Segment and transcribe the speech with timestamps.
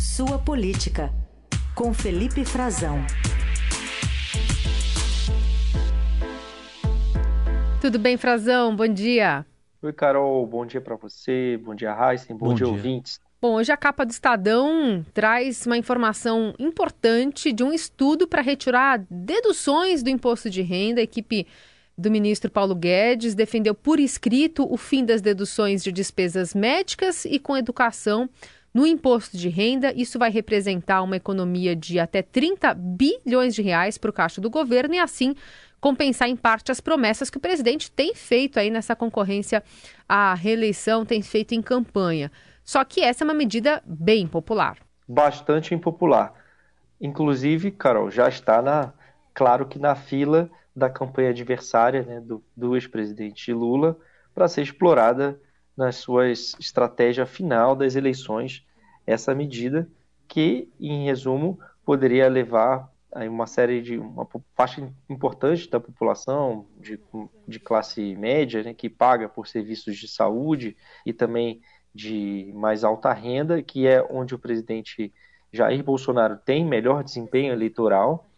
[0.00, 1.12] Sua Política,
[1.74, 3.04] com Felipe Frazão.
[7.82, 8.74] Tudo bem, Frazão?
[8.74, 9.44] Bom dia.
[9.82, 10.46] Oi, Carol.
[10.46, 11.60] Bom dia para você.
[11.62, 12.34] Bom dia, Heisen.
[12.34, 13.20] Bom, Bom dia, dia, ouvintes.
[13.42, 19.04] Bom, hoje a capa do Estadão traz uma informação importante de um estudo para retirar
[19.10, 21.02] deduções do imposto de renda.
[21.02, 21.46] A equipe
[21.96, 27.38] do ministro Paulo Guedes defendeu por escrito o fim das deduções de despesas médicas e
[27.38, 28.30] com educação
[28.72, 29.92] no imposto de renda.
[29.94, 34.50] Isso vai representar uma economia de até 30 bilhões de reais para o caixa do
[34.50, 35.34] governo e assim
[35.80, 39.62] compensar em parte as promessas que o presidente tem feito aí nessa concorrência
[40.08, 42.30] à reeleição, tem feito em campanha.
[42.62, 44.76] Só que essa é uma medida bem popular.
[45.08, 46.34] Bastante impopular.
[47.00, 48.92] Inclusive, Carol, já está na,
[49.32, 53.96] claro que na fila da campanha adversária né, do, do ex-presidente Lula
[54.34, 55.40] para ser explorada
[55.76, 58.64] nas suas estratégias final das eleições
[59.06, 59.88] essa medida
[60.28, 67.00] que, em resumo, poderia levar a uma série de uma faixa importante da população de,
[67.48, 71.60] de classe média né, que paga por serviços de saúde e também
[71.92, 75.12] de mais alta renda, que é onde o presidente
[75.52, 78.30] Jair Bolsonaro tem melhor desempenho eleitoral,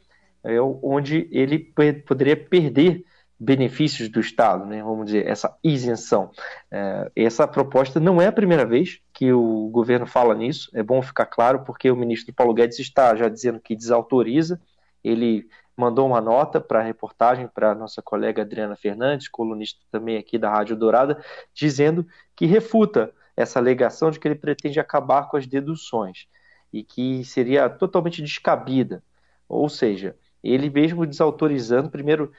[0.42, 1.58] é onde ele
[2.06, 3.05] poderia perder
[3.42, 6.30] benefícios do Estado, né, vamos dizer, essa isenção.
[6.70, 11.02] É, essa proposta não é a primeira vez que o governo fala nisso, é bom
[11.02, 14.60] ficar claro, porque o ministro Paulo Guedes está já dizendo que desautoriza,
[15.02, 20.16] ele mandou uma nota para a reportagem para a nossa colega Adriana Fernandes, colunista também
[20.16, 21.20] aqui da Rádio Dourada,
[21.52, 26.28] dizendo que refuta essa alegação de que ele pretende acabar com as deduções
[26.72, 29.02] e que seria totalmente descabida.
[29.48, 32.32] Ou seja, ele mesmo desautorizando, primeiro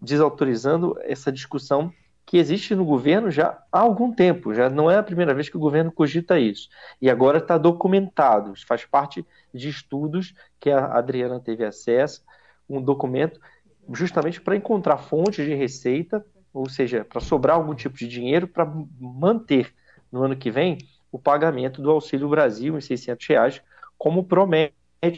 [0.00, 1.92] desautorizando essa discussão
[2.28, 5.56] que existe no governo já há algum tempo, já não é a primeira vez que
[5.56, 6.68] o governo cogita isso.
[7.00, 12.22] E agora está documentado, faz parte de estudos que a Adriana teve acesso,
[12.68, 13.40] um documento
[13.94, 16.22] justamente para encontrar fontes de receita,
[16.52, 18.70] ou seja, para sobrar algum tipo de dinheiro para
[19.00, 19.72] manter
[20.12, 20.76] no ano que vem
[21.10, 23.62] o pagamento do Auxílio Brasil em 600 reais,
[23.96, 24.74] como promete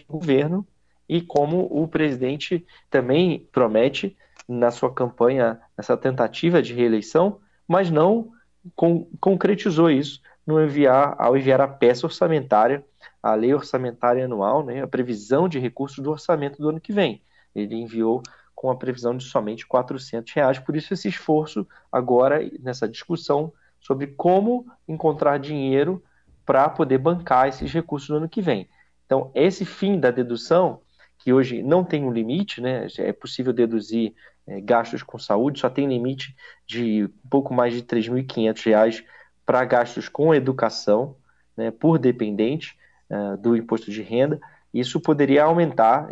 [0.08, 0.64] o governo
[1.10, 4.16] e como o presidente também promete
[4.48, 8.30] na sua campanha, nessa tentativa de reeleição, mas não
[8.76, 12.84] con concretizou isso no enviar, ao enviar a peça orçamentária,
[13.20, 17.20] a lei orçamentária anual, né, a previsão de recursos do orçamento do ano que vem.
[17.56, 18.22] Ele enviou
[18.54, 24.06] com a previsão de somente 400 reais, por isso esse esforço agora nessa discussão sobre
[24.06, 26.00] como encontrar dinheiro
[26.46, 28.68] para poder bancar esses recursos no ano que vem.
[29.06, 30.82] Então, esse fim da dedução,
[31.20, 34.14] que hoje não tem um limite, né, é possível deduzir
[34.46, 36.34] é, gastos com saúde, só tem limite
[36.66, 39.04] de pouco mais de R$ 3.500
[39.44, 41.16] para gastos com educação,
[41.56, 42.76] né, por dependente
[43.10, 44.40] uh, do imposto de renda.
[44.72, 46.08] Isso poderia aumentar,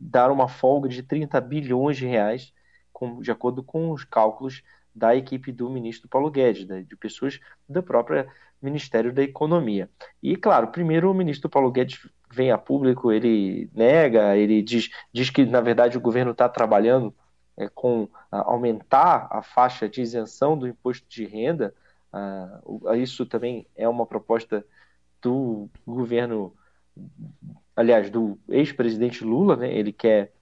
[0.00, 2.52] dar uma folga de 30 bilhões de reais,
[2.92, 4.62] com, de acordo com os cálculos
[4.94, 7.38] da equipe do ministro Paulo Guedes, de pessoas
[7.68, 8.26] do próprio
[8.60, 9.88] Ministério da Economia.
[10.22, 12.00] E, claro, primeiro o ministro Paulo Guedes
[12.38, 17.12] vem a público, ele nega, ele diz, diz que, na verdade, o governo está trabalhando
[17.56, 21.74] é, com aumentar a faixa de isenção do imposto de renda.
[22.12, 22.60] Ah,
[22.96, 24.64] isso também é uma proposta
[25.20, 26.54] do governo,
[27.74, 29.74] aliás, do ex-presidente Lula, né?
[29.74, 30.32] ele quer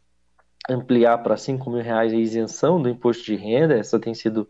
[0.68, 4.46] ampliar para 5 mil reais a isenção do imposto de renda, essa tem sido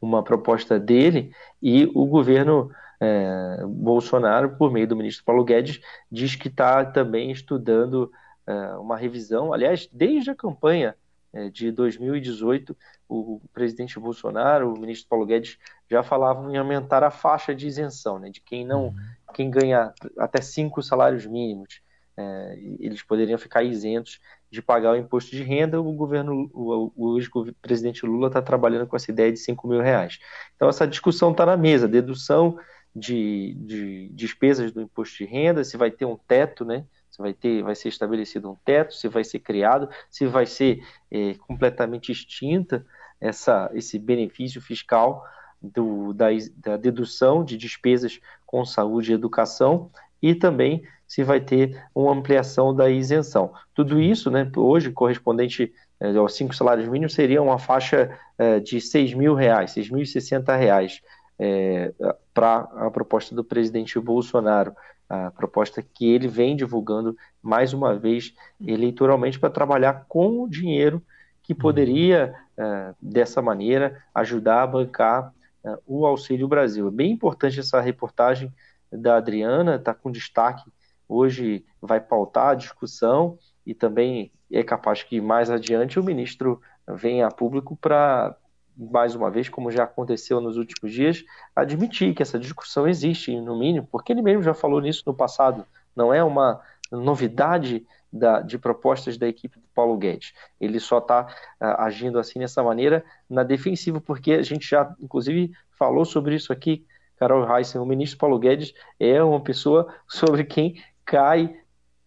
[0.00, 1.30] uma proposta dele,
[1.60, 2.70] e o governo
[3.00, 5.80] é, Bolsonaro, por meio do ministro Paulo Guedes,
[6.10, 8.10] diz que está também estudando
[8.46, 10.94] é, uma revisão, aliás, desde a campanha
[11.32, 12.76] é, de 2018,
[13.08, 15.58] o presidente Bolsonaro, o ministro Paulo Guedes
[15.90, 18.94] já falavam em aumentar a faixa de isenção, né, de quem não, uhum.
[19.34, 21.80] quem ganha até cinco salários mínimos,
[22.18, 24.18] é, eles poderiam ficar isentos
[24.50, 28.96] de pagar o imposto de renda, o governo, o, o presidente Lula está trabalhando com
[28.96, 30.18] essa ideia de 5 mil reais.
[30.54, 32.58] Então essa discussão está na mesa, dedução
[32.96, 36.86] de, de, despesas do imposto de renda, se vai ter um teto, né?
[37.10, 40.82] Se vai ter, vai ser estabelecido um teto, se vai ser criado, se vai ser
[41.10, 42.86] é, completamente extinta
[43.20, 45.22] essa, esse benefício fiscal
[45.60, 49.90] do, da, da dedução de despesas com saúde e educação
[50.22, 53.52] e também se vai ter uma ampliação da isenção.
[53.74, 58.78] Tudo isso, né, hoje, correspondente é, aos cinco salários mínimos, seria uma faixa é, de
[58.78, 61.00] R$ mil reais, 6.060 reais,
[61.38, 61.92] é,
[62.32, 64.74] para a proposta do presidente Bolsonaro,
[65.08, 71.02] a proposta que ele vem divulgando mais uma vez eleitoralmente para trabalhar com o dinheiro
[71.42, 75.32] que poderia, é, dessa maneira, ajudar a bancar
[75.64, 76.88] é, o Auxílio Brasil.
[76.88, 78.52] É bem importante essa reportagem
[78.90, 80.64] da Adriana, está com destaque
[81.08, 87.26] hoje vai pautar a discussão e também é capaz que mais adiante o ministro venha
[87.26, 88.36] a público para,
[88.76, 91.24] mais uma vez, como já aconteceu nos últimos dias,
[91.54, 95.64] admitir que essa discussão existe, no mínimo, porque ele mesmo já falou nisso no passado.
[95.94, 96.60] Não é uma
[96.92, 100.32] novidade da, de propostas da equipe do Paulo Guedes.
[100.60, 101.26] Ele só está uh,
[101.60, 106.52] ah, agindo assim dessa maneira na defensiva, porque a gente já, inclusive, falou sobre isso
[106.52, 106.84] aqui.
[107.16, 111.56] Carol Heissen, o ministro Paulo Guedes é uma pessoa sobre quem cai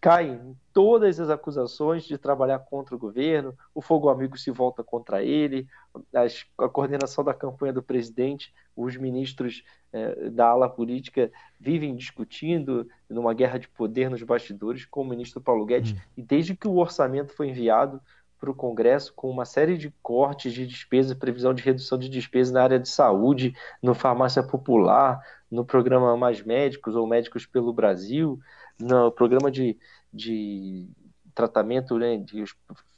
[0.01, 5.21] caem todas as acusações de trabalhar contra o governo, o fogo amigo se volta contra
[5.23, 5.67] ele,
[6.13, 11.29] as, a coordenação da campanha do presidente, os ministros eh, da ala política
[11.59, 15.97] vivem discutindo numa guerra de poder nos bastidores com o ministro Paulo Guedes, hum.
[16.15, 18.01] e desde que o orçamento foi enviado
[18.39, 22.53] para o Congresso com uma série de cortes de despesas, previsão de redução de despesas
[22.53, 23.53] na área de saúde,
[23.83, 25.19] no farmácia popular,
[25.51, 28.39] no programa Mais Médicos ou Médicos pelo Brasil,
[28.79, 29.77] no programa de,
[30.13, 30.87] de
[31.33, 32.43] tratamento, né, de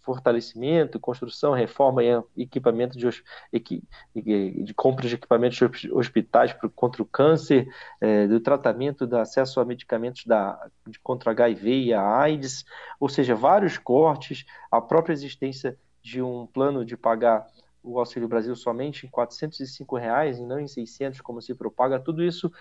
[0.04, 3.08] fortalecimento, construção, reforma e equipamento de,
[3.54, 7.68] de compra de equipamentos de hospitais contra o câncer,
[8.00, 12.66] é, do tratamento do acesso a medicamentos da, de, contra HIV e a AIDS,
[13.00, 17.46] ou seja, vários cortes, a própria existência de um plano de pagar
[17.84, 22.24] o Auxílio Brasil somente em 405 reais e não em 600 como se propaga, tudo
[22.24, 22.52] isso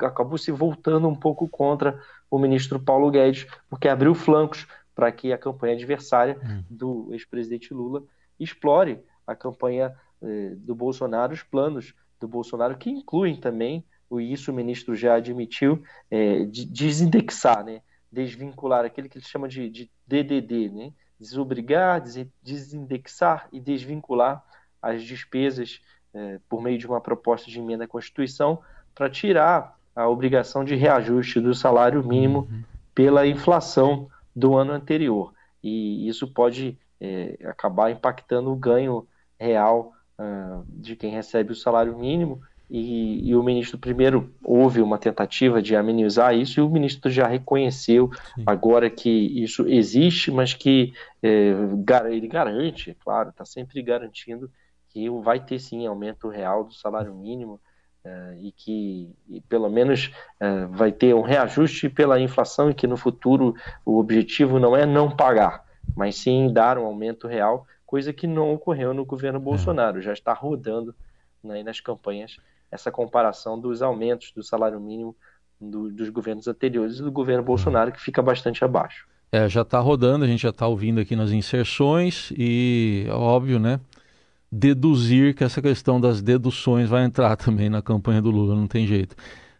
[0.00, 2.00] acabou se voltando um pouco contra
[2.30, 6.64] o ministro Paulo Guedes, porque abriu flancos para que a campanha adversária hum.
[6.68, 8.02] do ex-presidente Lula
[8.38, 14.50] explore a campanha eh, do Bolsonaro, os planos do Bolsonaro, que incluem também, e isso
[14.50, 17.82] o ministro já admitiu, eh, de desindexar, né?
[18.10, 20.92] desvincular aquele que ele chama de, de DDD, né?
[21.18, 22.02] desobrigar,
[22.42, 24.44] desindexar e desvincular
[24.82, 25.80] as despesas
[26.14, 28.60] eh, por meio de uma proposta de emenda à Constituição
[28.94, 32.62] para tirar a obrigação de reajuste do salário mínimo uhum.
[32.94, 35.32] pela inflação do ano anterior.
[35.62, 39.06] E isso pode é, acabar impactando o ganho
[39.38, 42.40] real uh, de quem recebe o salário mínimo.
[42.68, 47.26] E, e, o ministro primeiro houve uma tentativa de amenizar isso e o ministro já
[47.26, 48.44] reconheceu Sim.
[48.46, 51.52] agora que isso existe, mas que é,
[52.10, 54.48] ele garante, é claro, está sempre garantindo
[54.90, 57.60] que vai ter sim aumento real do salário mínimo
[58.02, 60.10] Uh, e que e pelo menos
[60.40, 63.54] uh, vai ter um reajuste pela inflação e que no futuro
[63.84, 68.54] o objetivo não é não pagar, mas sim dar um aumento real, coisa que não
[68.54, 69.42] ocorreu no governo é.
[69.42, 70.00] Bolsonaro.
[70.00, 70.94] Já está rodando
[71.44, 72.38] né, nas campanhas
[72.70, 75.14] essa comparação dos aumentos do salário mínimo
[75.60, 79.06] do, dos governos anteriores e do governo Bolsonaro, que fica bastante abaixo.
[79.32, 83.78] É, já está rodando, a gente já está ouvindo aqui nas inserções e óbvio, né?
[84.50, 88.86] Deduzir que essa questão das deduções vai entrar também na campanha do Lula, não tem
[88.86, 89.14] jeito.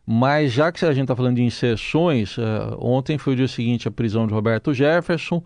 [0.07, 3.87] Mas já que a gente está falando de inserções, uh, ontem foi o dia seguinte
[3.87, 5.43] a prisão de Roberto Jefferson,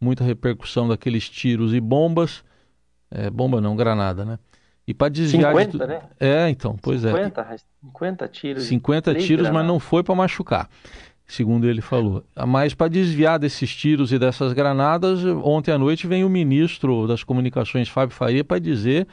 [0.00, 2.42] muita repercussão daqueles tiros e bombas.
[3.10, 4.38] É, bomba não, granada, né?
[4.86, 5.86] E para desviar 50, de...
[5.86, 6.02] né?
[6.18, 7.56] É, então, pois 50, é.
[7.86, 8.64] 50 tiros.
[8.64, 10.68] 50 tiros, mas não foi para machucar
[11.28, 12.24] segundo ele falou.
[12.46, 17.22] Mas para desviar desses tiros e dessas granadas, ontem à noite vem o ministro das
[17.22, 19.06] Comunicações, Fábio Faria, para dizer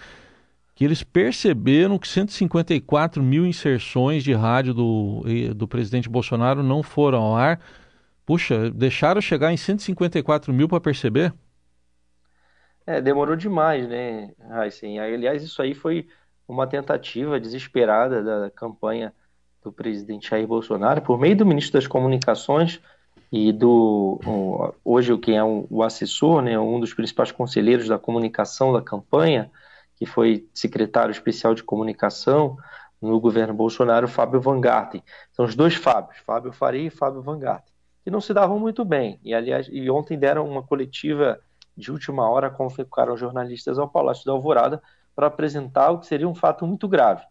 [0.74, 5.24] que eles perceberam que 154 mil inserções de rádio do,
[5.56, 7.60] do presidente Bolsonaro não foram ao ar.
[8.26, 11.34] Puxa, deixaram chegar em 154 mil para perceber?
[12.88, 16.08] É, demorou demais, né, Assim, aliás, isso aí foi
[16.48, 19.14] uma tentativa desesperada da campanha
[19.66, 22.80] do presidente Jair Bolsonaro, por meio do ministro das Comunicações
[23.32, 24.20] e do
[24.86, 29.52] hoje quem é o assessor, né, um dos principais conselheiros da comunicação da campanha,
[29.96, 32.58] que foi secretário especial de comunicação
[33.02, 35.04] no governo Bolsonaro, Fábio Van Garten.
[35.34, 38.86] São os dois Fábios, Fábio Faria e Fábio Van Garten, que não se davam muito
[38.86, 39.20] bem.
[39.24, 41.40] E aliás, e ontem deram uma coletiva
[41.76, 44.82] de última hora, convocaram jornalistas ao Palácio da Alvorada
[45.16, 47.24] para apresentar o que seria um fato muito grave,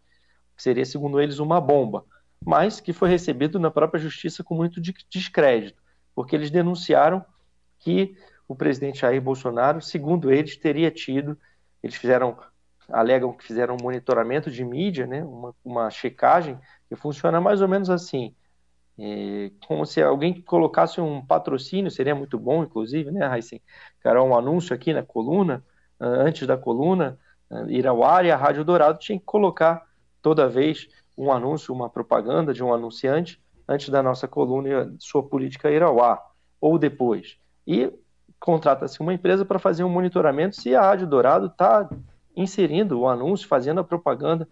[0.55, 2.03] que seria, segundo eles, uma bomba
[2.43, 5.81] mas que foi recebido na própria justiça com muito descrédito,
[6.13, 7.23] porque eles denunciaram
[7.79, 8.15] que
[8.47, 11.37] o presidente Jair Bolsonaro, segundo eles, teria tido,
[11.81, 12.37] eles fizeram,
[12.89, 17.67] alegam que fizeram um monitoramento de mídia, né, uma, uma checagem que funciona mais ou
[17.67, 18.35] menos assim,
[18.97, 23.61] é, como se alguém colocasse um patrocínio, seria muito bom, inclusive, né, Raíssen?
[24.03, 25.63] Era um anúncio aqui na coluna,
[25.99, 27.19] antes da coluna,
[27.67, 29.85] ir ao ar e a Rádio Dourado tinha que colocar
[30.21, 35.71] toda vez um anúncio, uma propaganda de um anunciante antes da nossa coluna sua política
[35.71, 36.21] ir ao ar,
[36.59, 37.37] ou depois.
[37.65, 37.91] E
[38.39, 41.89] contrata-se uma empresa para fazer um monitoramento se a Rádio Dourado está
[42.35, 44.47] inserindo o anúncio, fazendo a propaganda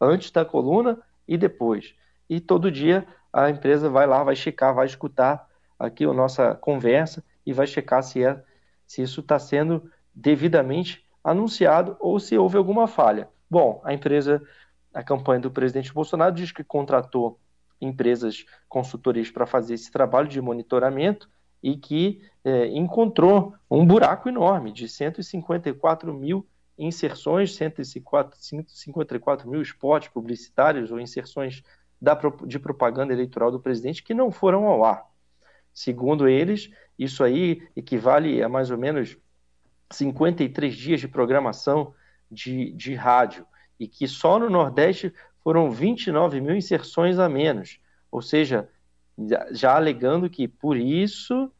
[0.00, 1.94] antes da coluna e depois.
[2.28, 5.46] E todo dia a empresa vai lá, vai checar, vai escutar
[5.78, 8.42] aqui a nossa conversa e vai checar se, é,
[8.86, 13.28] se isso está sendo devidamente anunciado ou se houve alguma falha.
[13.48, 14.42] Bom, a empresa,
[14.92, 17.38] a campanha do presidente Bolsonaro diz que contratou
[17.80, 21.30] empresas consultorias para fazer esse trabalho de monitoramento
[21.62, 26.46] e que é, encontrou um buraco enorme de 154 mil
[26.78, 31.62] inserções, 154 mil spots publicitários ou inserções
[32.00, 35.04] da, de propaganda eleitoral do presidente que não foram ao ar.
[35.72, 39.16] Segundo eles, isso aí equivale a mais ou menos
[39.90, 41.94] 53 dias de programação
[42.30, 43.46] de, de rádio
[43.80, 47.80] e que só no Nordeste foram 29 mil inserções a menos.
[48.12, 48.68] Ou seja,
[49.50, 51.50] já alegando que por isso,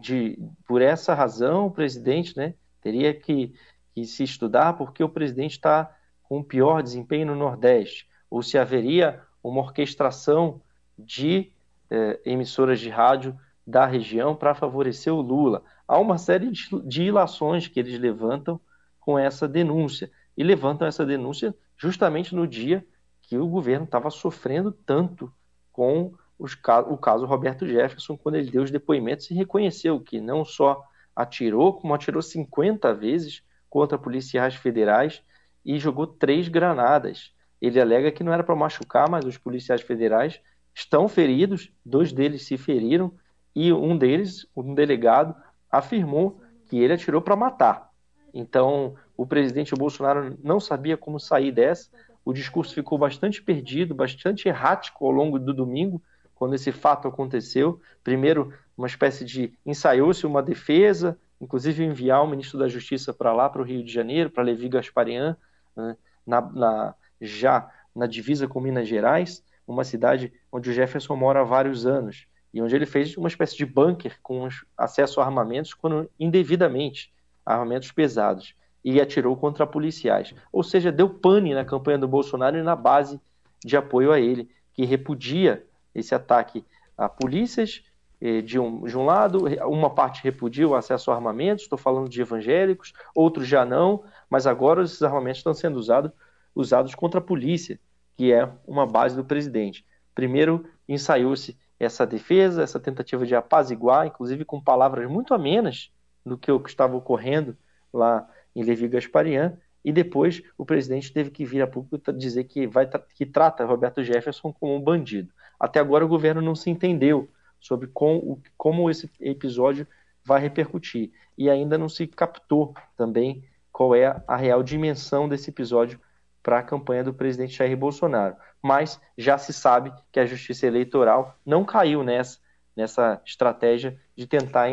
[0.00, 3.52] de, por essa razão, o presidente né, teria que,
[3.92, 9.20] que se estudar porque o presidente está com pior desempenho no Nordeste, ou se haveria
[9.42, 10.60] uma orquestração
[10.96, 11.50] de
[11.90, 15.62] eh, emissoras de rádio da região para favorecer o Lula.
[15.86, 18.60] Há uma série de, de ilações que eles levantam
[19.00, 20.10] com essa denúncia.
[20.38, 22.86] E levantam essa denúncia justamente no dia
[23.22, 25.32] que o governo estava sofrendo tanto
[25.72, 30.44] com os, o caso Roberto Jefferson, quando ele deu os depoimentos e reconheceu que não
[30.44, 30.80] só
[31.14, 35.20] atirou, como atirou 50 vezes contra policiais federais
[35.64, 37.32] e jogou três granadas.
[37.60, 40.40] Ele alega que não era para machucar, mas os policiais federais
[40.72, 43.12] estão feridos, dois deles se feriram
[43.56, 45.34] e um deles, um delegado,
[45.68, 47.87] afirmou que ele atirou para matar.
[48.32, 51.90] Então, o presidente Bolsonaro não sabia como sair dessa.
[52.24, 56.02] O discurso ficou bastante perdido, bastante errático ao longo do domingo,
[56.34, 57.80] quando esse fato aconteceu.
[58.04, 63.48] Primeiro, uma espécie de ensaiou-se uma defesa, inclusive enviar o ministro da Justiça para lá,
[63.48, 65.36] para o Rio de Janeiro, para Levi Gasparian,
[65.76, 71.40] né, na, na, já na divisa com Minas Gerais, uma cidade onde o Jefferson mora
[71.40, 75.74] há vários anos e onde ele fez uma espécie de bunker com acesso a armamentos
[75.74, 77.12] quando indevidamente,
[77.54, 80.34] armamentos pesados, e atirou contra policiais.
[80.52, 83.20] Ou seja, deu pane na campanha do Bolsonaro e na base
[83.64, 85.64] de apoio a ele, que repudia
[85.94, 86.64] esse ataque
[86.96, 87.82] a polícias
[88.20, 92.08] eh, de um, de um lado, uma parte repudia o acesso a armamentos, estou falando
[92.08, 96.12] de evangélicos, outros já não, mas agora esses armamentos estão sendo usado,
[96.54, 97.78] usados contra a polícia,
[98.16, 99.84] que é uma base do presidente.
[100.14, 105.92] Primeiro ensaiou-se essa defesa, essa tentativa de apaziguar, inclusive com palavras muito amenas
[106.28, 107.56] do que o que estava ocorrendo
[107.92, 112.66] lá em Levi Gasparian, e depois o presidente teve que vir a público dizer que,
[112.66, 115.32] vai, que trata Roberto Jefferson como um bandido.
[115.58, 117.28] Até agora o governo não se entendeu
[117.60, 119.86] sobre com, como esse episódio
[120.24, 126.00] vai repercutir, e ainda não se captou também qual é a real dimensão desse episódio
[126.42, 128.36] para a campanha do presidente Jair Bolsonaro.
[128.60, 132.38] Mas já se sabe que a justiça eleitoral não caiu nessa,
[132.78, 134.70] nessa estratégia de tentar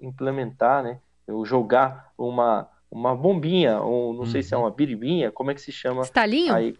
[0.00, 4.26] implementar, né, ou jogar uma, uma bombinha, ou não uhum.
[4.26, 4.62] sei se é uhum.
[4.62, 6.02] uma biribinha, como é que se chama?
[6.02, 6.54] Estalinho?
[6.54, 6.78] Aí,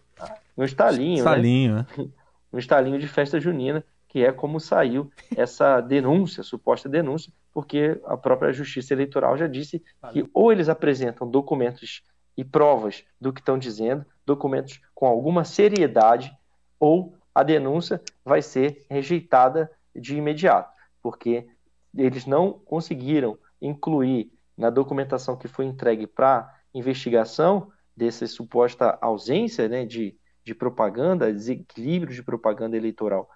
[0.57, 1.87] um estalinho, estalinho né?
[1.99, 2.07] né?
[2.53, 8.17] um estalinho de festa junina, que é como saiu essa denúncia, suposta denúncia, porque a
[8.17, 12.03] própria Justiça Eleitoral já disse que ou eles apresentam documentos
[12.37, 16.33] e provas do que estão dizendo, documentos com alguma seriedade,
[16.79, 21.47] ou a denúncia vai ser rejeitada de imediato, porque
[21.97, 29.85] eles não conseguiram incluir na documentação que foi entregue para investigação dessa suposta ausência né,
[29.85, 33.29] de, de propaganda, desequilíbrio de propaganda eleitoral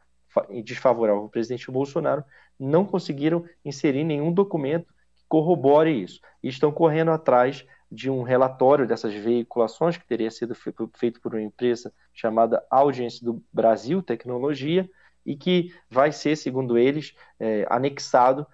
[0.64, 2.24] desfavorável ao presidente Bolsonaro,
[2.58, 6.20] não conseguiram inserir nenhum documento que corrobore isso.
[6.42, 11.42] E estão correndo atrás de um relatório dessas veiculações que teria sido feito por uma
[11.42, 14.88] empresa chamada Audience do Brasil Tecnologia
[15.24, 18.46] e que vai ser, segundo eles, é, anexado,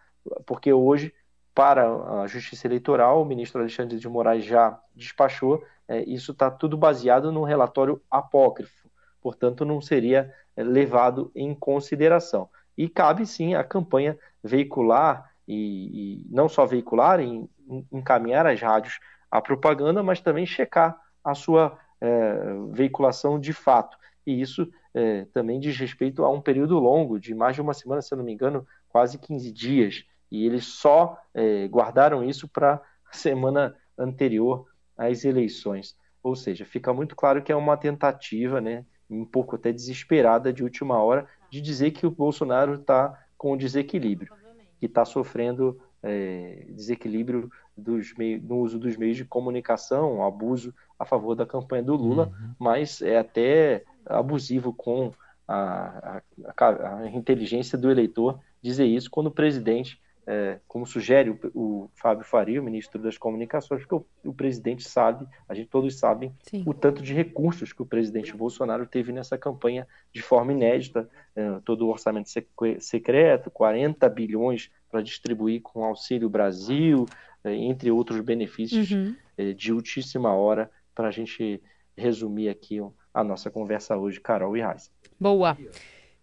[0.46, 1.12] porque hoje,
[1.54, 1.86] para
[2.22, 7.32] a Justiça Eleitoral, o ministro Alexandre de Moraes já despachou, é, isso está tudo baseado
[7.32, 8.88] num relatório apócrifo,
[9.20, 12.48] portanto, não seria é, levado em consideração.
[12.76, 17.48] E cabe sim a campanha veicular, e, e não só veicular, em,
[17.92, 18.98] encaminhar as rádios
[19.30, 22.34] a propaganda, mas também checar a sua é,
[22.72, 23.96] veiculação de fato.
[24.26, 28.02] E isso é, também diz respeito a um período longo, de mais de uma semana,
[28.02, 30.04] se eu não me engano, quase 15 dias.
[30.30, 32.82] E eles só é, guardaram isso para a
[33.12, 34.66] semana anterior
[34.96, 35.96] às eleições.
[36.22, 40.62] Ou seja, fica muito claro que é uma tentativa, né, um pouco até desesperada de
[40.62, 44.32] última hora, de dizer que o Bolsonaro está com desequilíbrio,
[44.78, 51.04] que está sofrendo é, desequilíbrio dos meios, no uso dos meios de comunicação, abuso a
[51.04, 52.54] favor da campanha do Lula, uhum.
[52.58, 55.12] mas é até abusivo com
[55.46, 56.20] a,
[56.56, 60.00] a, a inteligência do eleitor dizer isso quando o presidente
[60.32, 64.88] é, como sugere o, o, Fábio Faria, o ministro das Comunicações, porque o, o presidente
[64.88, 66.62] sabe, a gente todos sabem, Sim.
[66.64, 71.58] o tanto de recursos que o presidente Bolsonaro teve nessa campanha de forma inédita, é,
[71.64, 72.30] todo o orçamento
[72.78, 77.06] secreto, 40 bilhões para distribuir com Auxílio Brasil,
[77.42, 79.16] é, entre outros benefícios uhum.
[79.36, 81.60] é, de ultíssima hora, para a gente
[81.96, 82.78] resumir aqui
[83.12, 84.92] a nossa conversa hoje, Carol e Raiz.
[85.18, 85.58] Boa.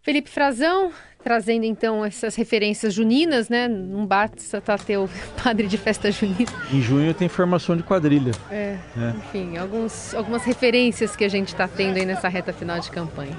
[0.07, 0.89] Felipe Frazão,
[1.21, 3.67] trazendo então essas referências juninas, né?
[3.67, 5.09] Não basta tá ter o
[5.43, 6.49] padre de festa junina.
[6.71, 8.31] Em junho tem formação de quadrilha.
[8.49, 9.09] É, é.
[9.17, 13.35] enfim, alguns, algumas referências que a gente está tendo aí nessa reta final de campanha.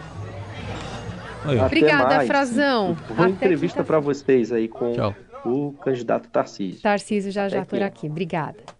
[1.64, 2.94] Obrigada, Frazão.
[3.08, 5.16] Uma entrevista para vocês aí com Tchau.
[5.46, 6.82] o candidato Tarcísio.
[6.82, 8.08] Tarcísio já já por aqui.
[8.08, 8.77] Obrigada.